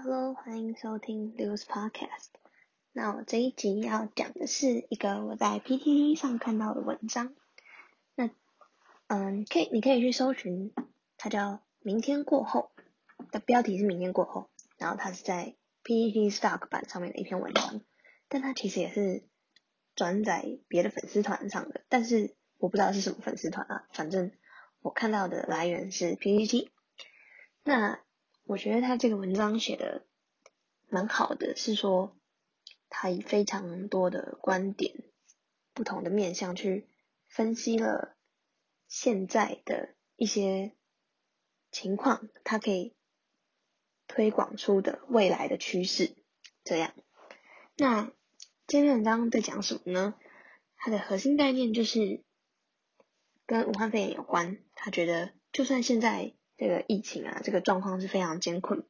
[0.00, 2.28] Hello，欢迎收听 Lou's Podcast。
[2.92, 7.34] 那我这一集要讲的是一个我在 PTT 上看到的文章。
[8.14, 8.30] 那，
[9.08, 10.72] 嗯，可以，你可以去搜寻，
[11.16, 11.50] 它叫
[11.80, 12.70] 《明天过后》
[13.32, 14.48] 的标题是“明天过后”，
[14.78, 17.80] 然后它是在 PTT Stock 版上面的一篇文章，
[18.28, 19.24] 但它其实也是
[19.96, 24.30] 转载别的粉丝团上的，但是我不知道是什么粉丝团啊，反正
[24.80, 26.68] 我看到的来源是 PTT。
[27.64, 27.98] 那
[28.48, 30.06] 我觉得他这个文章写的
[30.88, 32.18] 蛮好的，是说
[32.88, 35.04] 他以非常多的观点、
[35.74, 36.88] 不同的面向去
[37.26, 38.16] 分析了
[38.86, 40.74] 现在的一些
[41.70, 42.96] 情况，它可以
[44.06, 46.16] 推广出的未来的趋势。
[46.64, 46.94] 这样，
[47.76, 48.10] 那
[48.66, 50.14] 这篇文章在讲什么呢？
[50.74, 52.24] 它的核心概念就是
[53.44, 54.56] 跟武汉肺炎有关。
[54.74, 56.32] 他觉得，就算现在。
[56.58, 58.84] 这个疫情啊，这个状况是非常艰困，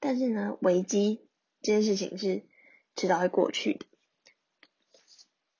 [0.00, 1.28] 但是呢，危机
[1.60, 2.46] 这件事情是
[2.96, 3.86] 迟早会过去的。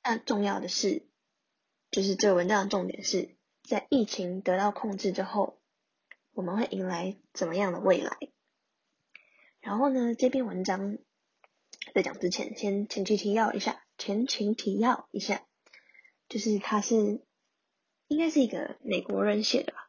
[0.03, 1.07] 那重要的是，
[1.91, 5.61] 就是这个文章的重点是在疫情得到控制之后，
[6.33, 8.17] 我们会迎来怎么样的未来？
[9.61, 10.97] 然后呢，这篇文章
[11.95, 15.47] 在讲之前，先前情提要一下，前情提要一下，
[16.31, 17.23] 就是他是
[18.09, 19.82] 应该是一个美国人写的吧。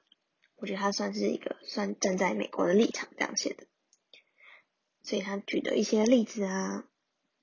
[0.63, 3.67] 我觉得他算是一个算站在美国的立场这样写的，
[5.01, 6.87] 所以他举的一些例子啊，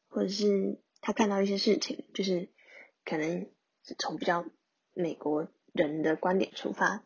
[0.09, 2.49] 或者是他看到一些事情，就是
[3.05, 3.51] 可能
[3.85, 4.47] 是从比较
[4.95, 7.05] 美国人的观点出发。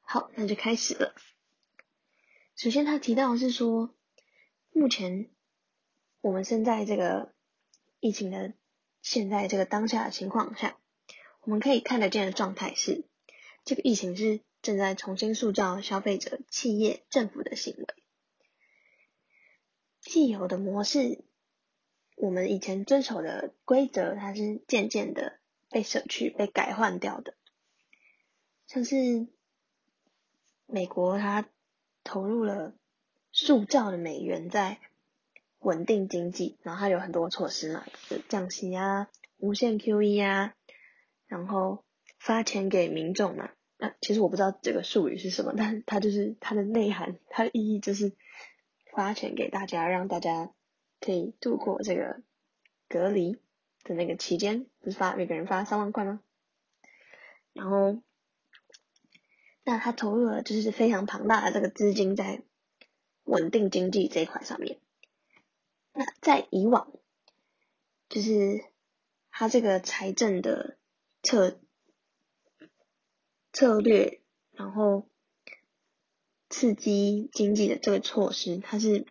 [0.00, 1.14] 好，那就开始了。
[2.56, 3.94] 首先他提到是说，
[4.72, 5.28] 目前
[6.22, 7.34] 我们身在这个
[7.98, 8.54] 疫情的
[9.02, 10.78] 现在这个当下的情况下，
[11.42, 13.04] 我们可以看得见的状态是，
[13.66, 14.40] 这个疫情是。
[14.62, 17.86] 正在重新塑造消费者、企业、政府的行为。
[20.00, 21.24] 既有的模式，
[22.16, 25.38] 我们以前遵守的规则，它是渐渐的
[25.70, 27.34] 被舍去、被改换掉的。
[28.66, 29.28] 像是
[30.66, 31.48] 美国，它
[32.04, 32.74] 投入了
[33.32, 34.78] 数兆的美元在
[35.58, 40.54] 稳定经济，然后它有很多措施嘛，就降息啊、无限 QE 啊，
[41.26, 41.84] 然后
[42.18, 43.50] 发钱给民众嘛。
[43.82, 48.12] 那其实我不知道这个术语是什么，但是它就是它的内涵，它的意义就是
[48.92, 50.52] 发钱给大家，让大家
[51.00, 52.20] 可以度过这个
[52.90, 53.38] 隔离
[53.82, 56.20] 的那个期间，不是发每个人发三万块吗？
[57.54, 58.02] 然后，
[59.64, 62.42] 那他投入了就是非常庞大的这个资金在
[63.24, 64.78] 稳定经济这一块上面。
[65.94, 66.92] 那在以往，
[68.10, 68.62] 就是
[69.30, 70.76] 他这个财政的
[71.22, 71.58] 策。
[73.52, 74.20] 策略，
[74.52, 75.08] 然后
[76.48, 79.06] 刺激经济的这个措施，它是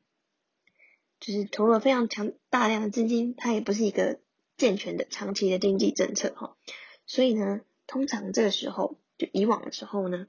[1.19, 4.19] 就是投入非常强大量的资金，它也不是一个
[4.57, 6.57] 健全的长期的经济政策哈。
[7.05, 10.27] 所以呢，通常这个时候就以往的时候呢，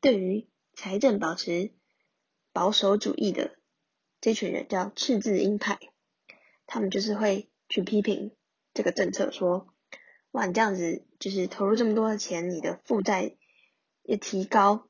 [0.00, 1.72] 对于财政保持
[2.52, 3.58] 保守主义的
[4.20, 5.78] 这群人叫赤字鹰派，
[6.66, 8.36] 他们就是会去批评
[8.74, 9.72] 这个政策说。
[10.32, 13.34] 哇，你这样子就是投入这么多的钱，你的负债
[14.02, 14.86] 也提高，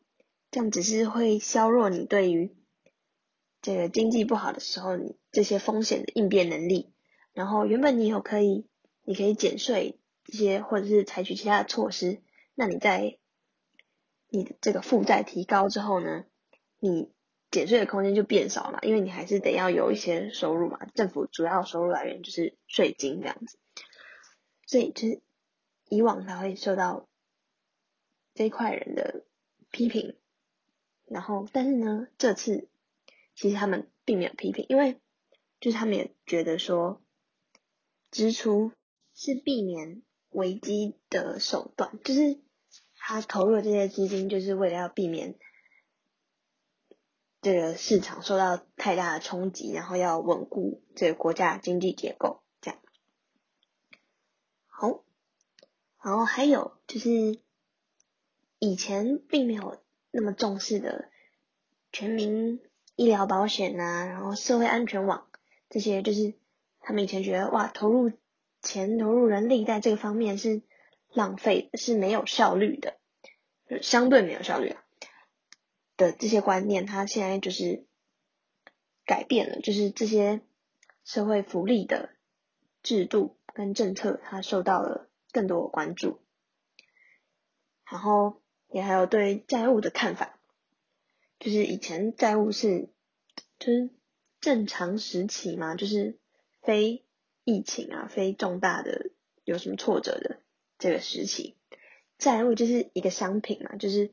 [0.50, 2.56] 这样只是会削弱你对于
[3.62, 6.92] 这个经济不好的时候你这些风险的应变能力。
[7.32, 8.66] 然后原本你有可以，
[9.04, 12.20] 你可以减税一些，或者是采取其他的措施，
[12.56, 13.16] 那你在
[14.28, 16.24] 你的这个负债提高之后呢，
[16.80, 17.12] 你
[17.52, 23.56] 减税的空间就变少了，因为你还是得要有一些收入嘛，政府主要收入来源就是税金这样子，
[24.66, 25.22] 所以就是。
[25.88, 27.08] 以往他会受到
[28.34, 29.24] 这一块人的
[29.70, 30.16] 批评，
[31.06, 32.68] 然后但是呢，这次
[33.34, 35.00] 其实他们并没有批评，因为
[35.60, 37.02] 就是他们也觉得说，
[38.10, 38.72] 支出
[39.14, 42.38] 是避免危机的手段，就是
[42.94, 45.38] 他投入这些资金就是为了要避免
[47.40, 52.80] 这个市场受到太大的冲击，然后要稳固这个国家经济结构，这样
[54.66, 55.04] 好。
[56.00, 57.40] 然后还有就是，
[58.60, 61.10] 以前并没有那么重视的
[61.92, 62.60] 全民
[62.94, 65.28] 医疗保险呐，然后社会安全网
[65.68, 66.34] 这些，就是
[66.80, 68.12] 他们以前觉得哇，投入
[68.62, 70.62] 钱、投入人力在这个方面是
[71.08, 72.96] 浪费，是没有效率的，
[73.82, 74.76] 相对没有效率
[75.96, 77.86] 的这些观念，他现在就是
[79.04, 80.42] 改变了，就是这些
[81.02, 82.10] 社会福利的
[82.84, 85.07] 制度跟政策，它受到了。
[85.32, 86.20] 更多的关注，
[87.90, 90.38] 然后也还有对债务的看法，
[91.38, 92.90] 就是以前债务是
[93.58, 93.90] 就是
[94.40, 96.18] 正常时期嘛，就是
[96.62, 97.04] 非
[97.44, 99.10] 疫情啊、非重大的
[99.44, 100.40] 有什么挫折的
[100.78, 101.56] 这个时期，
[102.18, 104.12] 债务就是一个商品嘛，就是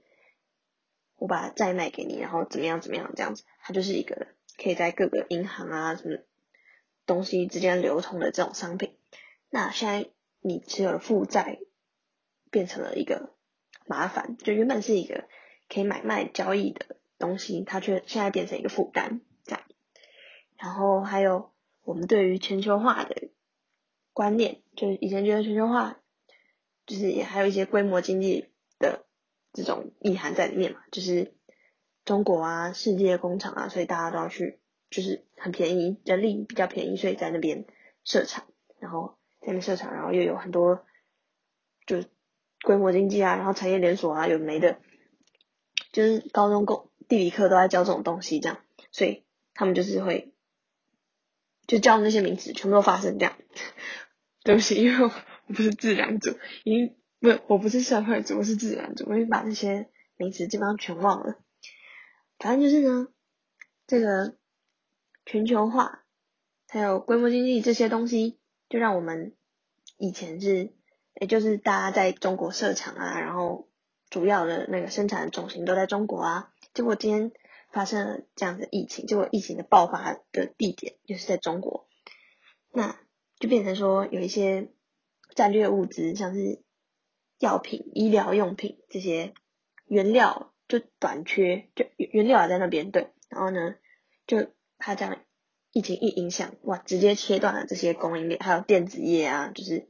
[1.16, 4.28] 我把债卖给你，然后怎么样怎么样这样子，它就是一个
[4.58, 6.18] 可以在各个银行啊什么
[7.06, 8.98] 东西之间流通的这种商品。
[9.50, 10.10] 那现在
[10.48, 11.58] 你持有的负债
[12.52, 13.34] 变成了一个
[13.88, 15.28] 麻烦，就原本是一个
[15.68, 19.64] 可以买卖交易的东西，它却现在变成一个负担，这样。
[20.56, 21.52] 然后还有
[21.84, 23.30] 我们对于全球化的
[24.14, 25.98] 观念，就以前觉得全球化
[26.86, 29.08] 就是也还有一些规模经济的
[29.52, 31.34] 这种意涵在里面嘛，就是
[32.04, 34.60] 中国啊，世界工厂啊，所以大家都要去，
[34.92, 37.66] 就是很便宜，人力比较便宜，所以在那边
[38.04, 38.46] 设厂，
[38.78, 40.86] 然后在那边设厂，然后又有很多
[41.86, 42.04] 就
[42.64, 44.80] 规模经济啊，然后产业连锁啊，有没的，
[45.92, 48.60] 就是高中工地理课都在教这种东西，这样，
[48.92, 50.32] 所以他们就是会。
[51.68, 53.36] 就教那些名词全部都发生这样，
[54.46, 55.04] 对不起，因为
[55.48, 61.40] 我不是自然组，因为不我不是社会组，我是自然组，我已经把那些名词基本上全忘了。
[62.38, 63.08] 反正就是呢，
[63.88, 64.38] 这个
[65.26, 66.04] 全球化
[66.68, 68.38] 还有规模经济这些东西，
[68.70, 69.34] 就让我们
[69.98, 70.74] 以前是，
[71.20, 73.70] 也就是大家在中国设厂啊，然后
[74.10, 77.32] 主要的那个生产中心都在中国啊，结果今天。
[77.72, 81.90] 发生了这样的疫情，结果疫情的爆发的地点就是在中国，
[82.72, 82.98] 那
[83.38, 84.70] 就变成说有一些
[85.36, 86.64] 战略物资，像是
[87.38, 89.34] 药品、医疗用品这些
[89.88, 93.76] 原料就短缺，就原料也在那边对，然后呢，
[94.26, 95.25] 就它这样
[95.76, 99.90] 疫情一影响，哇，直接切断了这些供应链，还有电子业啊，就是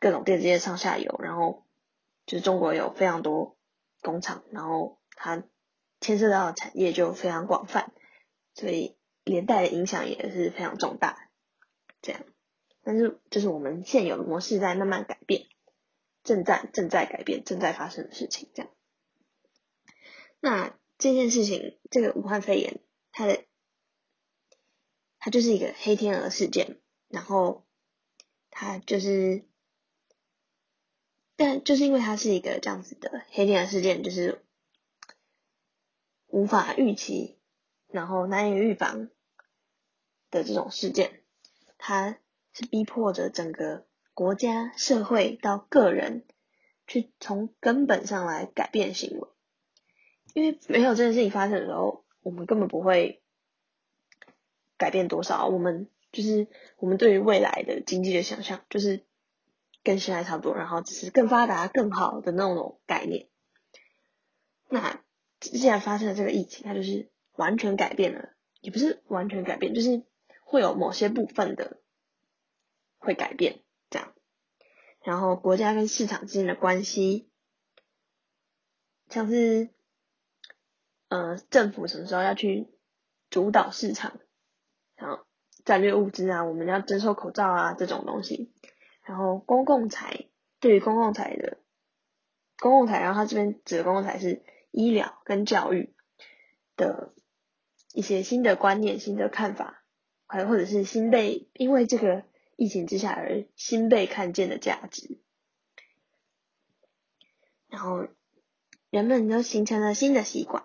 [0.00, 1.66] 各种电子业上下游，然后
[2.24, 3.56] 就是中国有非常多
[4.00, 5.44] 工厂，然后它。
[5.98, 7.90] 牵涉到的产业就非常广泛，
[8.52, 11.30] 所以连带的影响也是非常重大。
[12.02, 12.22] 这样，
[12.84, 15.46] 但是就是我们现有的模式在慢慢改变，
[16.22, 18.50] 正在正在改变，正在发生的事情。
[18.54, 18.70] 这样，
[20.38, 22.78] 那这件事情，这个武汉肺炎，
[23.10, 23.42] 它的
[25.26, 26.78] 它就是一个黑天鹅事件，
[27.08, 27.66] 然后
[28.48, 29.44] 它就是，
[31.34, 34.40] 但就是因为它是一个这样子的黑天鹅事件，就是。
[36.28, 37.38] 无法预期，
[37.88, 39.08] 然后难以预防
[40.30, 41.22] 的这种事件，
[41.76, 42.18] 它
[42.52, 46.24] 是逼迫着整个国家、社会到个人
[46.86, 49.28] 去从根本上来改变行为。
[50.34, 53.22] 因为没有这件事情发生的时候，我们根本不会
[54.76, 55.46] 改变多少。
[55.48, 59.04] 我们就是我们对于未来的经济的想象，就是
[59.82, 63.28] 跟现在差不多，然后只是更发达、更好的那种概念。
[64.68, 65.02] 那。
[65.38, 68.30] 既然发生了这个疫情，它就是完全改变了，
[68.62, 70.02] 也不是完全改变，就是
[70.42, 71.76] 会有某些部分的
[72.96, 74.14] 会改变这样。
[75.04, 77.28] 然后国家跟市场之间的关系，
[79.10, 79.68] 像是
[81.08, 82.66] 呃政府什么时候要去
[83.28, 84.18] 主导市场，
[84.96, 85.24] 然后
[85.64, 88.52] 战略物资啊，我们要征收口罩啊这种东西。
[89.04, 90.26] 然后公共财
[90.58, 91.58] 对于公共财的
[92.58, 94.42] 公共财，然后它这边指的公共财是。
[94.72, 95.94] 医疗跟教育
[96.76, 97.14] 的
[97.94, 99.82] 一些新的观念、新的看法，
[100.26, 102.24] 还或者是新被因为这个
[102.56, 105.18] 疫情之下而新被看见的价值，
[107.68, 108.06] 然后
[108.90, 110.64] 人们都形成了新的习惯，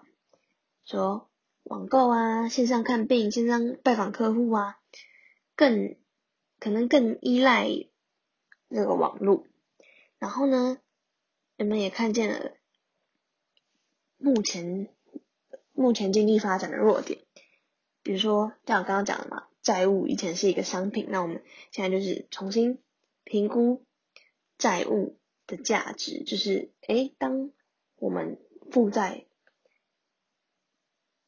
[0.84, 1.31] 说
[1.64, 4.80] 网购啊、线上看病、线上拜访客户啊，
[5.56, 5.96] 更
[6.60, 7.68] 可能更依赖
[8.68, 9.46] 那个网络，
[10.20, 10.80] 然后呢，
[11.56, 12.54] 人们也看见了。
[14.18, 14.88] 目前
[15.74, 17.22] 目前经济发展的弱点，
[18.04, 22.80] 比如说像我刚刚讲的嘛，债务以前是一个商品，那我们现在就是重新
[23.24, 23.84] 评估
[24.58, 27.52] 债务的价值，就是诶，当
[27.96, 28.40] 我们
[28.72, 29.26] 负债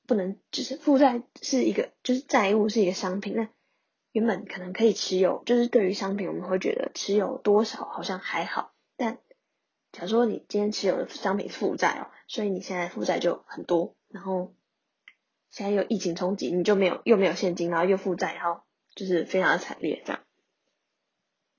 [0.05, 3.50] 不能，就是负债是一个，就是债务是一个商品，那
[4.12, 9.19] 原本可能可以持有，就是对于商品我们会觉得持有多少好像还好，但
[9.91, 14.53] 假如说你今天持有的商品负债哦，所以你现在负债就很多，然后
[15.51, 18.62] 现在又疫情冲击，你就没有又没有现金，然后又负债，然后
[18.95, 20.22] 就是非常的惨烈这样。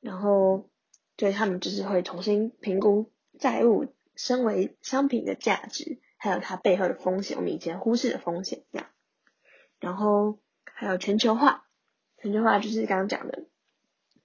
[0.01, 0.69] 然后，
[1.17, 3.87] 对他们就是会重新评估债务
[4.17, 8.91] 身为商品的价值，还有它背后的风险，我们以前忽视的风险这样。
[9.79, 11.69] 然后还有全球化，
[12.19, 13.45] 全球化就是刚刚讲的，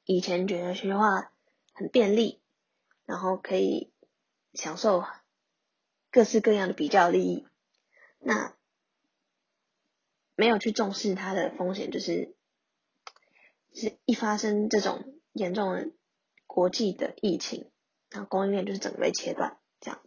[0.06, 1.32] 以前觉得全球化
[1.74, 2.42] 很便利，
[3.06, 3.94] 然后可以。
[4.52, 5.06] 享受
[6.10, 7.46] 各式各样的比较利益，
[8.18, 8.58] 那
[10.36, 12.36] 没有去重视它的风险，就是
[13.76, 15.92] 是一发生这种严重的
[16.48, 17.72] 国际的疫情，
[18.10, 20.02] 然后供应链就是整个被切断，这样。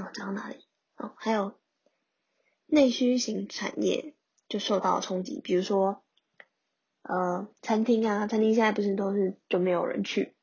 [0.00, 0.64] 哦，讲到哪里？
[0.96, 1.58] 哦，还有
[2.66, 4.14] 内需型产业
[4.48, 6.02] 就受到冲击，比如说
[7.02, 10.34] 呃餐厅啊，餐厅现在不是都是就没有人去。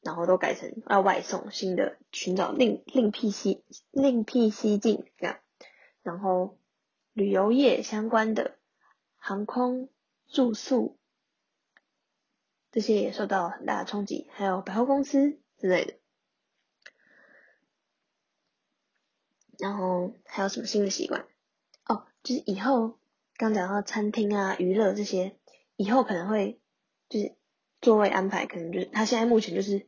[0.00, 5.40] 然后都改成要外送，新的寻找另另辟蹊另辟蹊径这样。
[6.02, 6.56] 然后
[7.12, 8.58] 旅游业相关的
[9.16, 9.90] 航空、
[10.28, 10.96] 住宿
[12.70, 15.94] 这些也受到很大的冲击，还有百货公司之类的。
[19.58, 21.26] 然后还有什么新的习惯？
[21.86, 22.98] 哦，就是以后
[23.36, 25.36] 刚讲到餐厅啊、娱乐这些，
[25.76, 26.60] 以后可能会
[27.08, 27.34] 就是
[27.80, 29.86] 座位安排，可能就是他现在目前就是。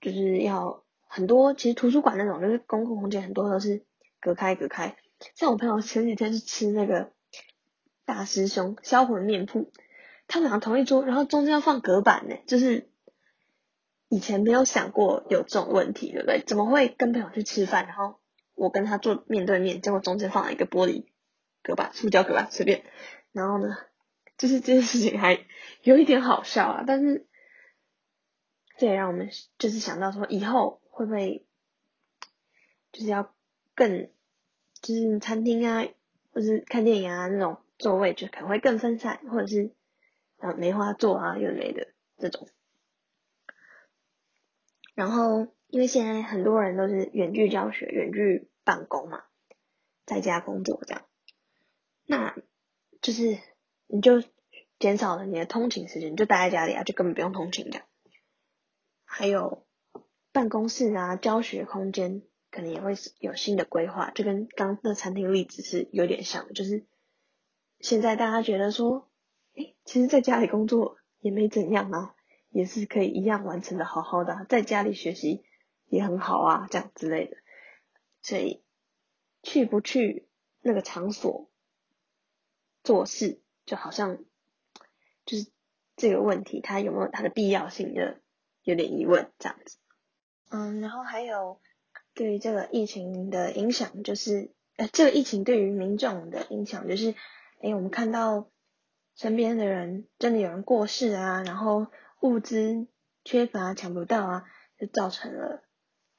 [0.00, 3.84] 就是要很多，其实图书馆那种就是公共空间很多都是
[4.20, 4.96] 隔开隔开。
[5.34, 7.10] 像我朋友前几天是吃那个
[8.04, 9.72] 大师兄销魂面铺，
[10.28, 12.88] 他们俩同一桌，然后中间要放隔板呢，就是
[14.08, 16.44] 以前没有想过有这种问题，对不对？
[16.46, 18.20] 怎么会跟朋友去吃饭，然后
[18.58, 21.04] 我跟他坐面对面，结果中间放了一个玻璃
[21.62, 22.84] 隔板，塑胶隔板随便，
[23.32, 23.76] 然后呢，
[24.36, 25.46] 就是这件事情还
[25.82, 27.24] 有一点好笑啊，但是。
[28.80, 31.44] 这也让我们就是想到说，以后会不会
[32.92, 33.34] 就是要
[33.74, 34.08] 更
[34.80, 35.84] 就是餐厅啊，
[36.30, 39.72] 或是看电影啊那种座位就可能会更分散，或者是
[40.36, 41.88] 啊梅花座啊有没的
[42.18, 42.48] 这种。
[44.94, 49.22] 然后因为现在很多人都是远距教学、远距办公嘛，
[50.06, 51.04] 在家工作这样，
[52.06, 52.34] 那
[53.02, 53.38] 就是
[53.86, 54.22] 你就
[54.78, 57.86] 减少了你的通勤时间，就待在家里啊，就根本不用通勤这样。
[59.04, 59.66] 还有
[60.32, 66.86] 办公室啊，教学空间可能也会有新的规划，就跟刚那餐厅例子是有点像，就是
[67.80, 69.10] 现在大家觉得说，
[69.54, 72.14] 哎，其实在家里工作也没怎样啊，
[72.48, 75.44] 也是可以一样完成的好好的，在家里学习
[75.88, 77.36] 也很好啊，这样之类的，
[78.22, 78.62] 所以
[79.42, 80.28] 去不去
[80.60, 81.50] 那个场所
[82.82, 84.18] 做事，就好像
[85.24, 85.50] 就是
[85.96, 88.20] 这个问题，它有没有它的必要性的？
[88.64, 89.78] 有点疑问这样子，
[90.50, 91.58] 嗯，然后还有
[92.12, 97.14] 对于这个疫情的影响，就是呃，这个疫情对于民众的影响，就是
[97.62, 98.50] 哎，我们看到
[99.14, 101.86] 身边的人真的有人过世啊，然后
[102.20, 102.88] 物资
[103.24, 104.44] 缺乏抢不到啊，
[104.78, 105.62] 就造成了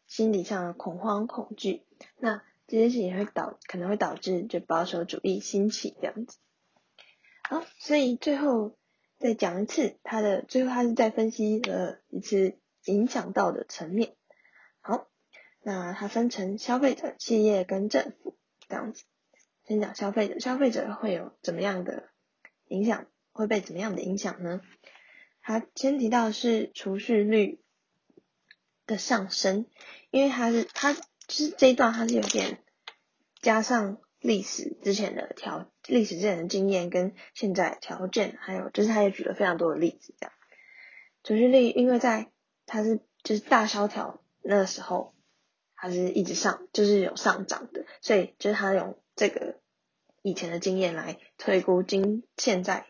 [0.10, 1.86] 心理上的恐慌恐惧。
[2.18, 6.38] 那这件事情也会导可能会导致就保守主义兴起这样子。
[7.44, 8.76] 好，所以最后。
[9.22, 14.16] 再讲一次，他的最后他是在分析了一次影响到的层面。
[14.80, 15.10] 好，
[15.62, 18.38] 那它分成消费者、企业跟政府
[18.70, 19.04] 这样子。
[19.66, 22.08] 先讲消费者，消费者会有怎么样的
[22.70, 23.08] 影响？
[23.34, 24.62] 会被怎么样的影响呢？
[25.42, 27.60] 他先提到是储蓄率
[28.90, 29.66] 的上升，
[30.12, 32.62] 因为它是它就是这一段它是有点
[33.42, 33.98] 加上。
[34.22, 40.34] 历史之前的条，历史之前的经验跟现在条件，还有就是他也举了非常多的例子，这样，
[41.24, 42.30] 储蓄率因为在
[42.66, 45.16] 它是就是大萧条那个时候，
[45.74, 49.62] 它是一直上，就是有上涨的，所以就是他用这个
[50.22, 52.88] 以前的经验来推估，今现在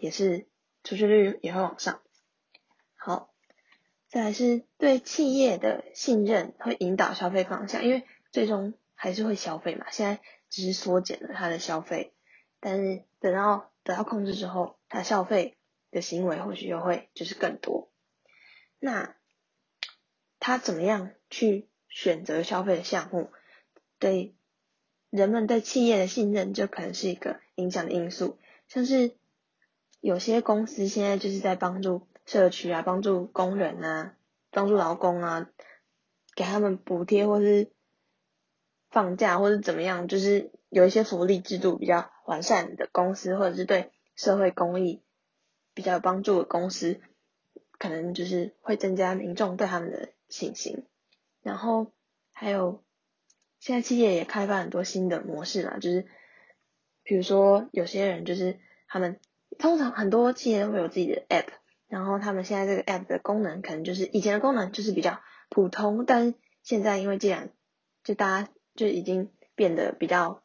[0.00, 0.48] 也是
[0.82, 2.02] 储蓄率也会往上。
[4.12, 10.22] 再来是对企业的信任会引导消费方向，因为最终还是会消费嘛，现在。
[10.54, 12.12] 只是缩减了他的消费，
[12.60, 15.56] 但是等到得到控制之后，他消费
[15.90, 17.90] 的行为或许又会就是更多。
[18.78, 19.16] 那
[20.40, 23.30] 他怎么样去选择消费的项目，
[23.98, 24.34] 对
[25.08, 28.38] 人们对企业的信任就可能是一个影响的因素。
[28.68, 29.16] 像是
[30.00, 34.16] 有些公司现在就是在帮助社区啊，帮助工人啊，
[34.50, 35.50] 帮助劳工啊，
[36.34, 37.70] 给他们补贴或是。
[38.90, 45.02] 放假或者怎么样，就是有一些福利制度比较完善的公司，或者是对社会公益
[45.72, 47.00] 比较有帮助的公司，
[47.78, 50.84] 可能就是会增加民众对他们的信心。
[51.40, 51.90] 然后
[52.32, 52.84] 还有
[53.60, 56.06] 现在企业也开发很多新的模式嘛，就是
[57.02, 59.18] 比如说有些人就是他们
[59.58, 61.46] 通常很多企业会有自己的 app，
[61.92, 65.20] 然后他们现在这个 app 的功能可能就是以前的功能就是比较
[65.50, 67.50] 普通，但是现在因为既然
[68.02, 70.42] 就大家就已经变得比较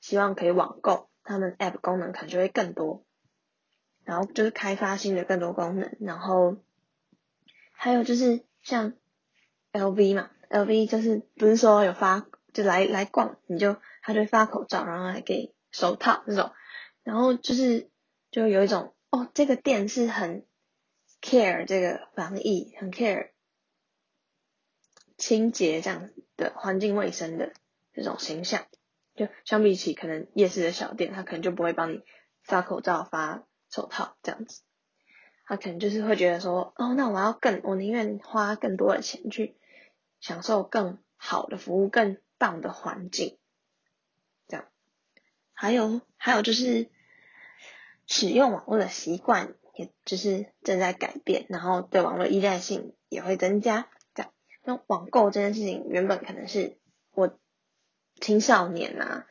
[0.00, 3.06] 希望可以网购，他们 App 功能可能就会更多，
[4.02, 6.56] 然后就是开发新的更多功能，然后
[7.70, 8.94] 还有就是像
[9.72, 16.50] LV 嘛，LV 就是不是说有发就来来逛，你就他就会发口罩，然后还给手套这种，
[17.04, 17.88] 然后就是
[18.32, 20.44] 就有一种哦，这个店是很
[21.26, 23.30] care 这个防疫，很 care
[25.18, 27.52] 清洁这样的环境卫生的
[27.92, 28.66] 这种形象，
[29.16, 32.04] 就相比起可能夜市的小店，他可能就不会帮你
[32.44, 34.62] 发口罩、发手套这样子。
[35.44, 39.56] 他可能就是会觉得说，哦，那我要更，我宁愿花更多的钱去
[40.20, 43.36] 享受更好的服务、更棒的环境，
[44.46, 44.68] 这样。
[45.52, 46.88] 还有，还有就是
[48.06, 54.32] 使用网络的习惯，也就是正在改变，然后对网络依赖性也会增加，这样。
[54.64, 56.78] 那网购这件事情，原本可能是
[57.12, 57.38] 我
[58.20, 59.26] 青少年啊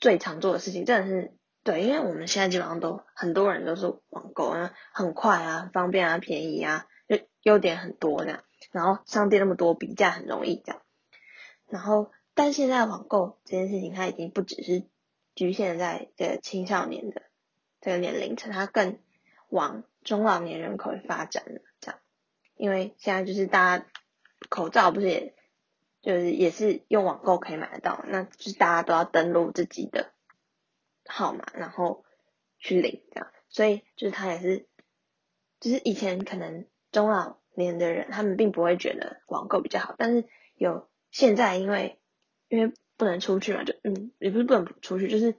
[0.00, 1.34] 最常做的事情，真的是。
[1.64, 8.42] 对，因为我们现在基本上都很多人都是网购啊，很快啊，方便啊，便宜啊，就优点很多这样。
[8.72, 10.80] 然后商店那么多，比价很容易这样。
[11.66, 14.84] 然后，但现在网购这件事情，它已经不只是
[15.34, 17.22] 局限在这个青少年的
[17.82, 18.98] 这个年龄层，它更
[19.48, 22.00] 往中老年人口发展了这样。
[22.56, 23.86] 因为现在就是大家
[24.48, 25.34] 口罩不是也，
[26.02, 30.12] 就是也是用网购可以买得到，那就是大家都要登录自己的。
[31.10, 32.04] 号码，然后
[32.58, 34.68] 去领这样，所以就是他也是，
[35.58, 41.98] 就是以前可能中老年的人，他们并不会觉得网购比较好，但是有现在因为
[42.48, 45.32] 因为不能出去嘛，就嗯也不是不能出去，就是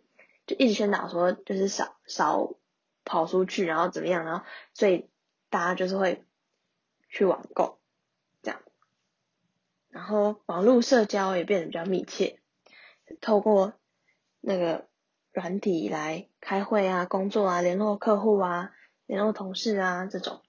[0.47, 2.55] 就一直宣导说就是少少
[3.09, 5.09] 跑出去，然后怎么样，然后所以
[5.49, 6.23] 大家就是会
[7.09, 7.79] 去网购
[8.43, 8.61] 这样，
[9.89, 12.39] 然后网络社交也变得比较密切，
[13.19, 13.73] 透过
[14.39, 14.87] 那个。
[15.31, 18.71] 软体来开会啊、工作啊、联络客户啊、
[19.05, 20.41] 联络同事啊这种，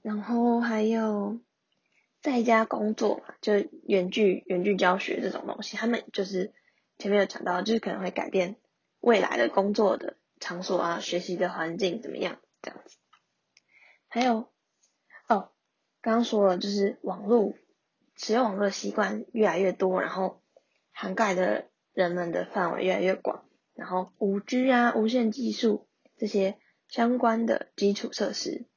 [0.00, 1.38] 然后还有
[2.22, 3.52] 在家工作嘛，就
[3.86, 6.54] 远距远距教学这种东西，他们就是
[6.98, 8.56] 前面有讲到，就是可能会改变
[9.00, 12.96] 未来的工作的场所啊、学习的环境怎么样这样子。
[14.08, 14.52] 还有
[15.28, 15.52] 哦，
[16.00, 17.54] 刚刚说了，就是网络
[18.16, 20.42] 使用网络习惯越来越多，然后
[20.90, 21.70] 涵盖的。
[21.92, 26.56] 人们的范围越来越广，然后五 G 啊、无线技术这些
[26.88, 28.68] 相关的基础设施，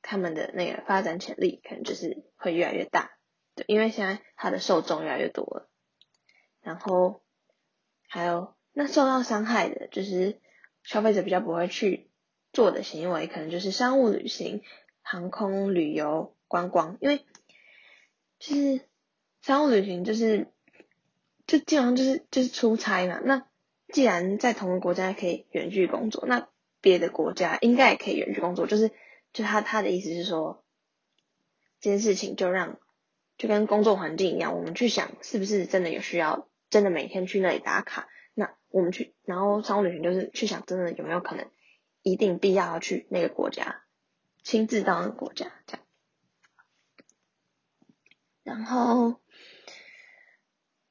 [0.00, 3.10] 他们的那个发展潜力可能就是会越来越大，
[3.56, 5.68] 对，因为现在它的受众越来越多了。
[6.60, 7.24] 然后
[8.06, 10.40] 还有那受到伤害的，就是
[10.82, 12.10] 消费者比较不会去
[12.52, 14.62] 做的行为，可能就是商务旅行、
[15.02, 17.24] 航空旅游、观光，因为
[18.38, 18.80] 就是
[19.40, 20.48] 商务旅行就是。
[21.44, 23.20] 就基本上就是就是出差嘛。
[23.22, 23.46] 那
[23.88, 26.48] 既然在同个国家可以远距工作，那
[26.80, 28.66] 别的国家应该也可以远距工作。
[28.68, 28.92] 就是
[29.32, 30.64] 就他他的意思是说，
[31.80, 32.78] 这件事情就让
[33.36, 38.08] 就跟工作环境一样，我们去想是不是真的有需要，真的每天去那里打卡。
[38.72, 41.48] 我们去，然后商务旅行就是去想真的有没有可能
[42.02, 43.82] 一定必要要去那个国家，
[44.42, 45.86] 亲自到那个国家这样。
[48.42, 49.20] 然后。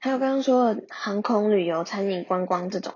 [0.04, 2.96] 还有刚刚说的航空旅游、餐饮、观光这种，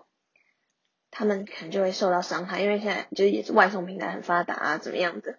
[1.12, 5.38] 他们可能就会受到伤害，因为现在就是也是外送平台很发达啊，怎么样的，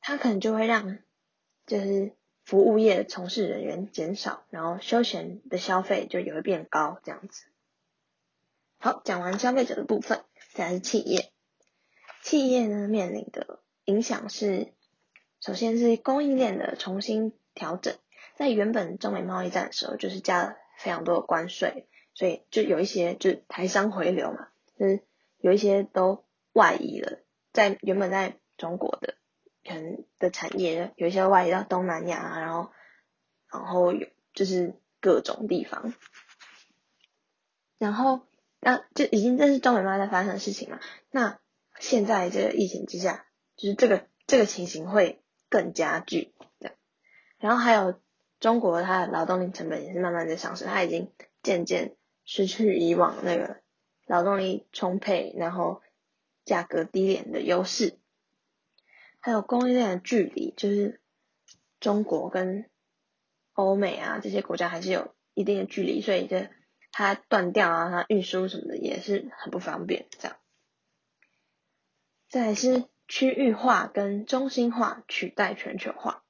[0.00, 0.98] 他可能就会让
[1.64, 7.46] 就是服务业从事人员减少，然后休闲的消费就也会变高这样子。
[8.84, 11.32] 好，讲完消费者的部分，再来是企业。
[12.22, 14.74] 企业呢面临的影响是，
[15.40, 17.96] 首先是供应链的重新调整，
[18.36, 20.56] 在原本中美贸易战的时候，就是加了。
[20.76, 25.02] 非常多的关税，所以就有一些就是台商回流嘛，就是
[25.38, 27.20] 有一些都外移了，
[27.54, 29.14] 在原本在中国的
[29.66, 32.70] 可能的产业，有一些外移到东南亚，然后
[33.50, 35.94] 然后有就是各种地方，
[37.78, 38.26] 然后
[38.64, 41.38] 那就已经这是中美贸易在发生的事情嘛，那
[41.78, 46.76] 现在这个疫情之下，就是这个这个情形会更加剧这样，
[47.38, 48.00] 然后还有。
[48.40, 51.10] 中国它的劳动力成本也是慢慢在上升，它已经
[51.42, 51.96] 渐渐
[52.26, 53.62] 失去以往那个
[54.06, 55.80] 劳动力充沛，然后
[56.44, 57.98] 价格低廉的优势。
[59.18, 61.00] 还有供应链的距离，就是
[61.80, 62.68] 中国跟
[63.54, 66.50] 欧美啊这些国家还是有一定的距离，所以这
[66.96, 70.06] 它断掉啊，它运输什么的也是很不方便。
[70.10, 70.36] 这样，
[72.28, 76.22] 再是区域化跟中心化取代全球化。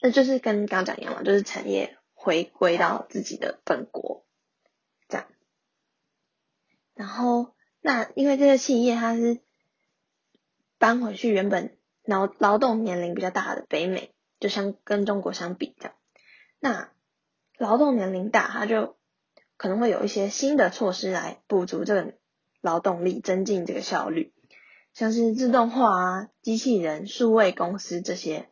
[0.00, 4.24] 那就是跟刚讲一样嘛，就是产业回归到自己的本国，
[5.08, 5.26] 这样。
[6.94, 9.42] 然后，那因为这个企业它是
[10.78, 15.94] 搬回去原本劳劳动年龄比较大的北美，就相跟中国相比这样。
[16.58, 16.90] 那
[17.58, 18.96] 劳动年龄大，他就
[19.62, 22.14] 可能会有一些新的措施来补足这个
[22.60, 24.32] 劳动力，增进这个效率，
[24.92, 28.50] 像是自动化啊、机器人、数位公司这些，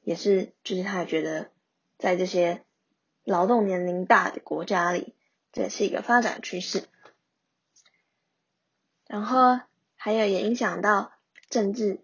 [0.00, 1.50] 也是就是他也觉得
[1.98, 2.64] 在这些
[3.22, 5.14] 劳动年龄大的国家里，
[5.52, 6.84] 这是一个发展趋势。
[9.06, 9.60] 然后
[9.94, 11.12] 还有也影响到
[11.50, 12.02] 政治，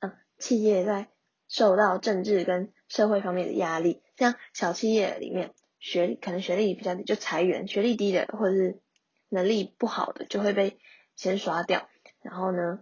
[0.00, 1.08] 嗯，企业在
[1.48, 5.54] 受到政治跟社会方面的压力，像小企业里面。
[5.78, 8.80] 学可能学历比较低就裁员，学历低的或者是
[9.28, 10.78] 能力不好的就会被
[11.14, 11.88] 先刷掉。
[12.20, 12.80] 然后呢，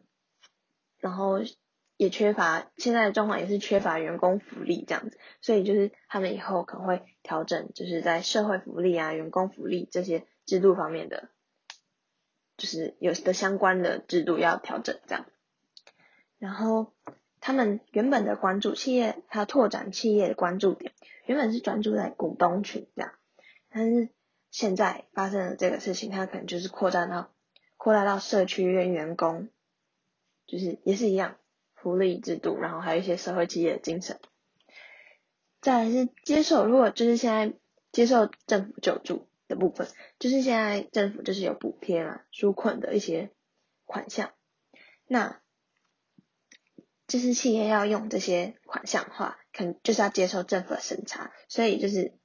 [0.99, 1.41] 然后
[1.99, 11.29] 也缺乏现在的状况也是缺乏员工福利这样子，所以就是他们以后可能会调整，就是在社会福利啊、员工福利这些制度方面的，
[12.57, 15.27] 就是有的相关的制度要调整这样。
[16.39, 16.93] 然后
[17.41, 20.93] 他们原本的关注企业，他拓展企业的关注点。
[21.27, 23.12] 原本是专注在股东群这样，
[23.69, 24.09] 但是
[24.51, 27.31] 现在发生了这个事情，它可能就是扩展到
[27.77, 29.49] 扩大到社区跟员工，
[30.47, 31.37] 就是也是一样
[31.75, 34.19] 福利制度，然后还有一些社会企业的精神。
[35.61, 37.53] 再来是接受，如果就是现在
[37.93, 43.31] 接受政府救助的部分，就是现在政府就是有补贴嘛，纾困的一些
[43.85, 44.33] 款项，
[45.07, 45.41] 那。
[47.07, 52.19] 就是企业要用这些款项的话，可能就是要接受政府的审查，所以就是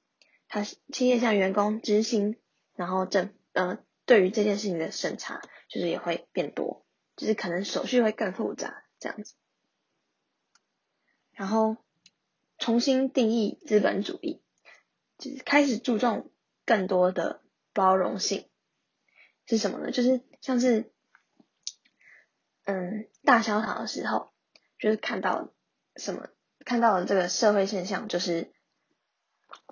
[0.48, 2.40] 他企业向员工执行，
[2.74, 5.40] 然后政呃对于这件事情的审查，
[5.70, 6.84] 就是也会变多，
[7.16, 9.36] 就是可能手续会更复杂这样子。
[11.32, 11.78] 然后
[12.58, 14.42] 重新定义资本主义，
[15.20, 16.32] 就是开始注重
[16.66, 18.50] 更多的包容性，
[19.46, 19.92] 是什么呢？
[19.92, 20.92] 就是像是
[22.66, 24.31] 嗯大萧条的时候。
[24.82, 25.54] 就是看到
[25.96, 26.28] 什么，
[26.66, 28.52] 看到了这个社会现象，就是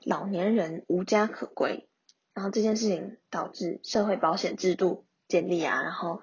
[0.04, 1.90] 老年人无家可归，
[2.34, 6.22] 然后这件事情导致社会保险制度建立啊，然后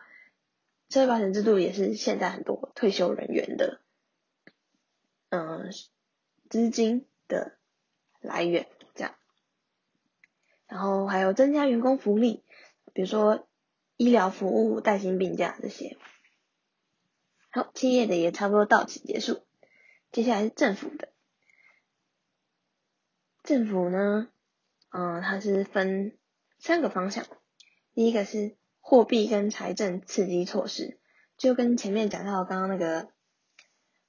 [0.89, 3.81] 社会保险制度也是现在很多退休人员的
[5.31, 5.73] 嗯
[6.49, 7.59] 资金的
[8.21, 9.17] 来源，这样，
[10.69, 12.45] 然后还有增加员工福利，
[12.95, 13.49] 比如说
[13.97, 15.99] 医疗服务、带薪病假这些。
[17.57, 19.41] 好，企业的也差不多到此结束。
[20.13, 21.09] 接下来是政府的，
[23.45, 24.29] 政府呢，
[24.91, 26.19] 嗯，它是分
[26.59, 27.25] 三个方向。
[27.95, 30.99] 第一个是货币跟财政刺激措施，
[31.39, 33.09] 就跟前面讲到刚刚那个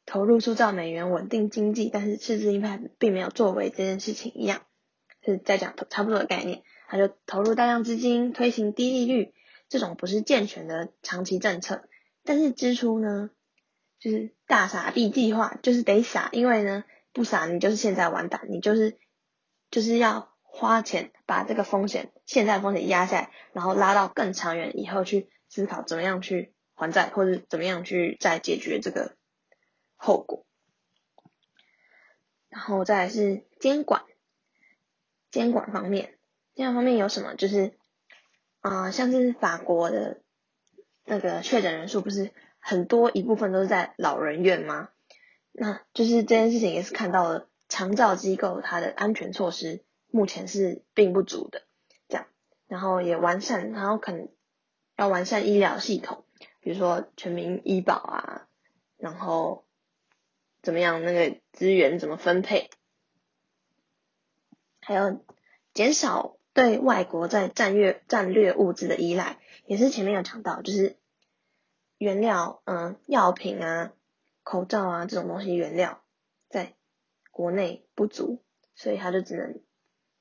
[0.05, 4.63] 投入塑造美元稳定经济，但是赤字鹰派并没有作为这件事情一样，
[5.23, 6.63] 是在讲差不多的概念。
[6.89, 9.33] 它就投入大量资金推行低利率
[9.69, 11.87] 这种不是健全的长期政策，
[12.25, 13.29] 但是支出呢？
[13.99, 16.83] 就是大傻逼计划，就是得傻，因为呢
[17.13, 18.99] 不傻你就是现在完蛋，你就是
[19.71, 29.15] 就是要花钱把这个风险现在风险压下来，然后拉到更长远以后去思考怎么样去还债，或者怎么样去再解决这个
[29.95, 30.45] 后果。
[32.49, 34.03] 然后再来是监管，
[35.31, 36.19] 监管方面，
[36.53, 37.33] 监管方面有什么？
[37.33, 37.73] 就是
[38.59, 40.21] 啊，像是法国的
[41.03, 42.31] 那个确诊人数不是。
[42.69, 44.89] 很多一部分都是在老人院吗？
[45.53, 51.61] 那就是这件事情也是看到了长照机构它的安全措施目前是并不足的，
[52.09, 52.27] 这样，
[52.67, 54.27] 然后也完善，然后可能
[54.97, 56.25] 要完善医疗系统，
[56.59, 58.47] 比如说全民医保啊，
[58.97, 59.63] 然后
[60.61, 62.69] 怎么样那个资源怎么分配，
[64.81, 65.23] 还有
[65.73, 70.97] 减少对外国在战略战略物资的依赖，也是前面有讲到，就是。
[71.97, 73.93] 原料，嗯，药品啊，
[74.43, 76.03] 口罩啊这种东西原料
[76.49, 76.75] 在
[77.31, 78.43] 国内不足，
[78.75, 79.61] 所以他就只能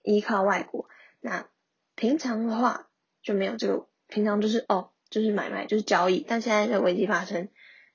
[0.02, 0.88] 依靠外国。
[1.20, 1.48] 那
[1.94, 2.88] 平常的话
[3.22, 6.24] 就没有这个，平常就是哦，就是买卖，就是交易。
[6.26, 7.48] 但现在的危机发生，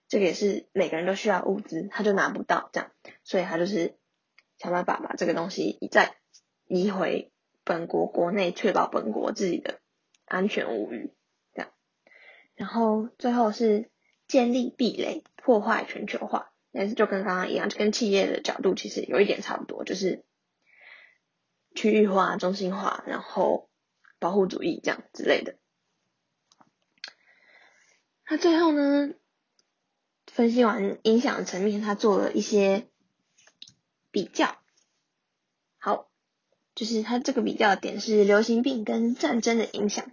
[0.07, 2.91] 这个也是每个人都需要物资，他就拿不到这样，
[3.23, 3.97] 所以他就是
[4.57, 6.15] 想办法把这个东西一再
[6.67, 7.31] 移回
[7.63, 9.79] 本国国内，确保本国自己的
[10.25, 11.13] 安全无虞。
[12.61, 13.89] 然后最后是
[14.27, 20.23] 建立壁垒，破坏全球化，但是就跟刚刚一样，就跟企业的角度其实有一点差不多，就是
[21.73, 23.67] 区域化、中心化，然后
[24.19, 25.55] 保护主义这样之类的。
[28.29, 29.15] 那最后呢，
[30.27, 32.85] 分析完影响层面，他做了一些
[34.11, 34.55] 比较。
[35.79, 36.11] 好，
[36.75, 40.11] 就是他这个比较点是流行病跟战争的影响。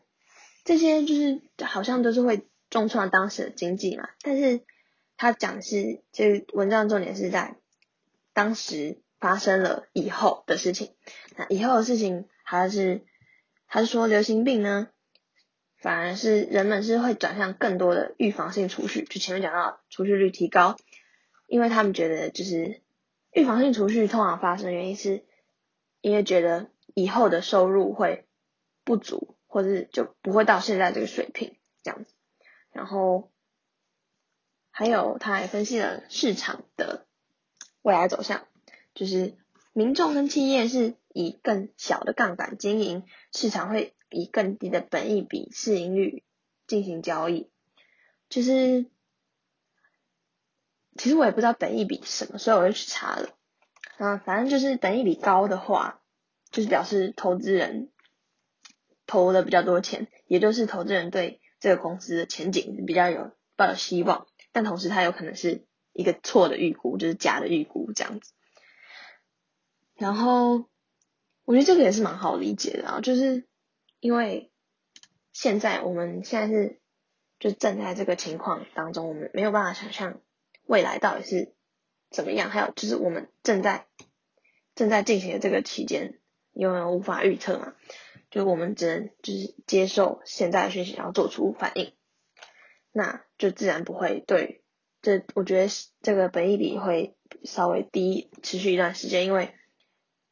[0.68, 4.61] 这些就是好像都是会重创当时的经济嘛，但是
[5.16, 7.57] 他讲是，这文章重点是在
[8.35, 10.92] 当时发生了以后的事情，
[11.38, 13.00] 那以后的事情他是
[13.66, 14.90] 他是说流行病呢，
[15.78, 20.76] 反而是人们是会转向更多的预防性储蓄，就前面讲到储蓄率提高，
[21.46, 22.83] 因为他们觉得就是
[23.33, 25.24] 预防性储蓄通常发生的原因是，
[26.02, 28.26] 因为觉得以后的收入会
[28.85, 32.12] 不足，或者是就不会到现在这个水平这样子，
[32.70, 33.32] 然后
[34.70, 37.04] 还有他还分析了市场的
[37.82, 38.46] 未来走向，
[38.94, 39.34] 就是
[39.72, 40.94] 民众跟企业是。
[41.14, 46.22] 以更小的杠杆经营，市场会以更低的本益比市盈率
[46.68, 47.50] 进行交易。
[48.28, 48.87] 就是，
[50.96, 53.30] 其实我也不知道本益比什么，所以我就去查了。
[53.96, 56.00] 啊，反正就是本益比高的话，
[56.52, 57.88] 就是表示投资人
[59.08, 64.28] 投了比较多钱，也就是投资人对这个公司的前景比较有抱有希望。
[64.52, 68.30] 但同时，它有可能是一个错的预估，就是假的预估这样子。
[69.96, 70.68] 然后。
[71.44, 73.46] 我觉得这个也是蛮好理解的啊，就是
[74.00, 74.52] 因为
[75.32, 76.78] 现在我们现在是
[77.38, 80.20] 就正在这个情况当中，我们没有办法想象
[80.66, 81.54] 未来到底是
[82.10, 83.86] 怎么样，还有就是我们正在
[84.74, 86.18] 正在进行的这个期间，
[86.52, 87.72] 因为无法预测嘛，
[88.30, 91.94] 就我们只能就是接受现在的讯息，然后做出反应，
[92.92, 94.62] 那就自然不会对
[95.02, 99.54] 这，我觉得这个本意比会稍微低，持续一段时间，因为。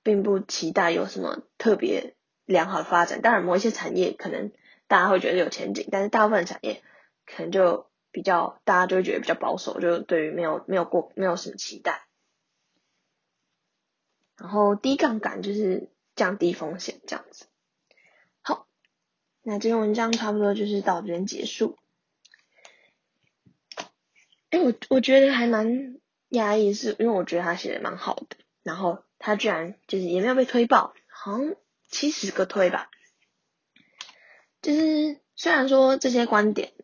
[0.03, 3.23] 并不期待有什么特别良好的发展。
[3.23, 4.53] 当然，某一些产业可能
[4.87, 6.81] 大家会觉得有前景，但是大部分产业
[7.25, 12.07] 可能就比较大家就会觉得比较保守，就对于没有没有过没有什么期待。
[14.37, 17.47] 然后低杠杆就是降低风险这样子。
[19.49, 21.79] 那这篇文章差不多就是到这边结束。
[24.51, 25.99] 哎，我我觉得还蛮
[26.31, 29.05] 压抑，是因为我觉得他写的蛮好的，然后。
[29.19, 31.57] 他居然就是也没有被推爆，好像
[31.89, 32.91] 七十个推吧。
[34.61, 36.75] 就是虽然说这些观点，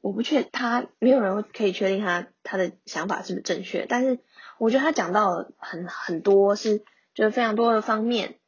[0.00, 4.20] 我不确他没有人可以确定他他的想法是不是正确，但是
[4.58, 8.38] 我觉得他讲到很很多是就是非常多的方面，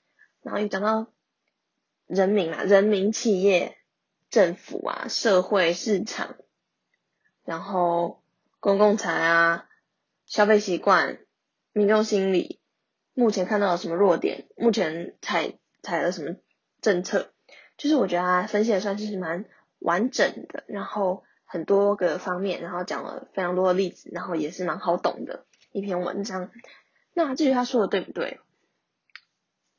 [0.40, 1.09] 然后又讲到
[2.07, 3.77] 人民啊、人民、企业、
[4.31, 6.37] 政府啊、社会、市场，
[7.45, 8.23] 然后
[8.61, 9.67] 公共财啊、
[10.27, 11.19] 消费习惯、
[11.73, 12.61] 民众心理。
[13.14, 14.49] 目前看到了什么弱点？
[14.57, 16.37] 目前采采了什么
[16.81, 17.33] 政策？
[17.77, 19.45] 就是我觉得他分析的算是蛮
[19.79, 26.51] 完整的，然后很多个方面，然后讲了非常多的例子，然后也是蛮好懂的一篇文章。
[27.12, 28.40] 那至于他说的对不对？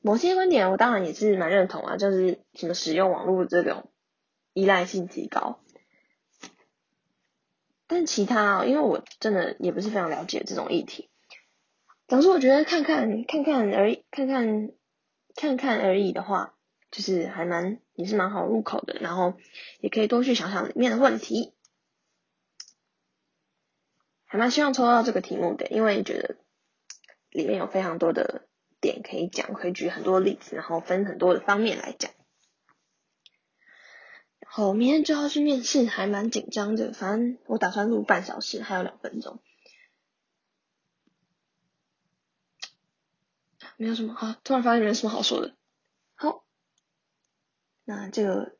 [0.06, 3.91] 某些观点我当然也是蛮认同啊，就是什么使用网络这种
[4.54, 5.60] 依赖性提高。
[7.88, 11.10] 但其他，因为我真的也不是非常了解这种议题。
[12.08, 14.70] 总之，我觉得看看看看而已，看看
[15.34, 16.54] 看看而已的话，
[16.91, 19.34] 就是还蛮也是蛮好入口的，然后
[19.80, 21.56] 也可以多去想想里面的问题，
[24.26, 26.36] 还蛮希望抽到这个题目的，因为觉得
[27.32, 28.48] 里面有非常多的
[28.86, 32.12] 点可以讲，可以举很多例子，然后分很多的方面来讲。
[34.39, 39.41] 然后明天就要去面试，还蛮紧张的，反正我打算录半小时，还有两分钟。
[43.78, 45.56] 没有什么好，突然发现没什么好说的。
[46.13, 46.45] 好，
[47.84, 48.56] 那这个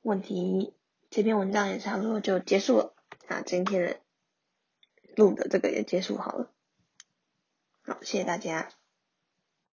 [0.00, 0.74] 问题
[1.10, 2.94] 这篇文章也差不多就结束了。
[3.28, 4.00] 那今天的
[5.16, 6.50] 录的这个也结束好了。
[7.82, 8.70] 好，谢谢大家。